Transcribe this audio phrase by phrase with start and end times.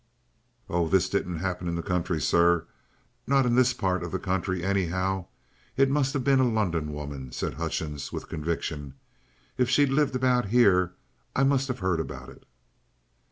[0.67, 2.65] "Oh, this didn't happen in the country, sir
[3.27, 5.27] not in this part of the country, anyhow.
[5.77, 8.95] It must have been a London woman," said Hutchings with conviction.
[9.59, 10.93] "If she'd lived about here,
[11.35, 12.47] I must have heard about it."